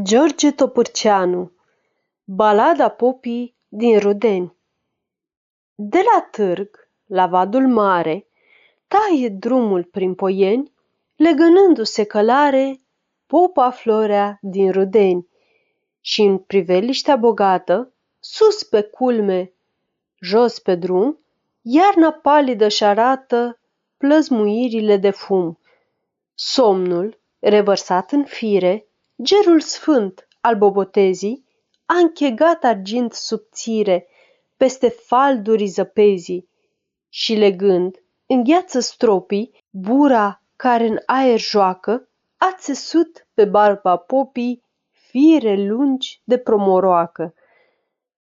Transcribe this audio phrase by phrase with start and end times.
[0.00, 1.52] George Topârceanu
[2.24, 4.56] Balada popii din Rudeni
[5.74, 8.26] De la târg, la vadul mare,
[8.88, 10.72] taie drumul prin Poieni,
[11.16, 12.80] legănându-se călare
[13.26, 15.28] popa Florea din Rudeni.
[16.00, 19.52] Și în priveliștea bogată, sus pe culme,
[20.20, 21.18] jos pe drum,
[21.62, 23.58] iarna palidă și arată
[23.96, 25.58] plăzmuirile de fum.
[26.34, 28.86] Somnul, revărsat în fire,
[29.22, 31.44] gerul sfânt al bobotezii,
[31.86, 34.06] a închegat argint subțire
[34.56, 36.48] peste faldurii zăpezii
[37.08, 37.96] și legând,
[38.26, 46.38] îngheață stropii, bura care în aer joacă, a țesut pe barba popii fire lungi de
[46.38, 47.34] promoroacă.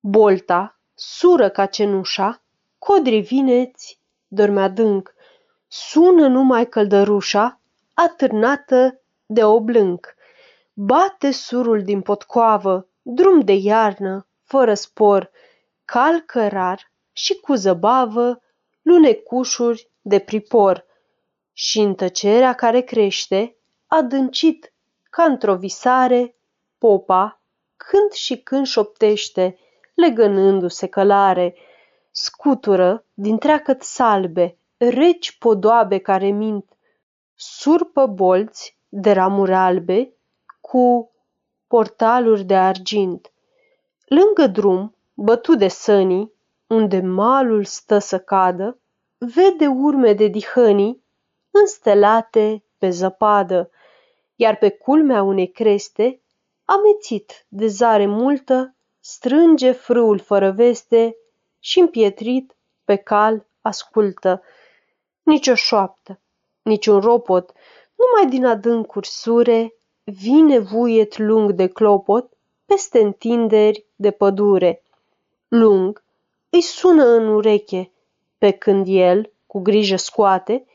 [0.00, 2.42] Bolta, sură ca cenușa,
[2.78, 5.14] codrii vineți, dorme adânc,
[5.66, 7.60] sună numai căldărușa,
[7.94, 10.14] atârnată de oblânc.
[10.82, 15.30] Bate surul din potcoavă, drum de iarnă, fără spor,
[15.84, 18.40] calcă rar și cu zăbavă
[18.82, 20.86] lunecușuri de pripor.
[21.52, 23.56] Și în tăcerea care crește,
[23.86, 24.72] adâncit
[25.10, 26.36] ca într-o visare,
[26.78, 27.40] popa,
[27.76, 29.58] când și când șoptește,
[29.94, 31.54] legănându-se călare,
[32.10, 36.76] scutură din treacăt salbe, reci podoabe care mint,
[37.34, 40.14] surpă bolți de ramuri albe
[40.70, 41.10] cu
[41.66, 43.32] portaluri de argint.
[44.04, 46.32] Lângă drum, bătut de sănii,
[46.66, 48.78] unde malul stă să cadă,
[49.18, 51.04] vede urme de dihănii
[51.50, 53.70] înstelate pe zăpadă,
[54.36, 56.20] iar pe culmea unei creste,
[56.64, 61.16] amețit de zare multă, strânge frâul fără veste
[61.58, 64.42] și împietrit pe cal ascultă.
[65.22, 66.20] Nici o șoaptă,
[66.62, 67.52] nici un ropot,
[67.94, 69.74] numai din adâncuri sure
[70.10, 72.32] vine vuiet lung de clopot
[72.66, 74.82] peste întinderi de pădure.
[75.48, 76.04] Lung
[76.50, 77.92] îi sună în ureche,
[78.38, 80.66] pe când el, cu grijă scoate,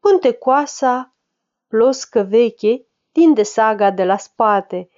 [0.00, 1.14] pântecoasa
[1.68, 4.88] ploscă veche din desaga de la spate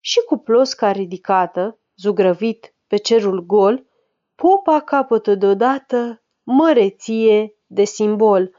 [0.00, 3.86] și cu plosca ridicată, zugrăvit pe cerul gol,
[4.34, 8.54] popa capătă deodată măreție de simbol.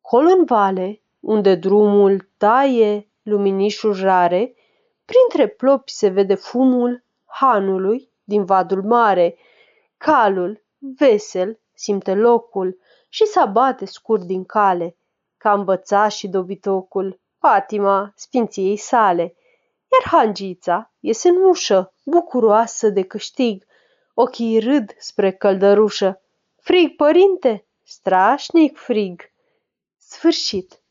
[0.00, 4.54] Col în vale, unde drumul taie luminișuri rare,
[5.04, 9.36] printre plopi se vede fumul hanului din vadul mare.
[9.96, 12.78] Calul, vesel, simte locul
[13.08, 14.96] și s bate scurt din cale,
[15.36, 19.36] ca învăța și dobitocul, patima sfinției sale.
[19.92, 23.64] Iar hangița iese în ușă, bucuroasă de câștig,
[24.14, 26.20] ochii râd spre căldărușă.
[26.56, 29.22] Frig, părinte, strașnic frig.
[29.96, 30.82] Sfârșit.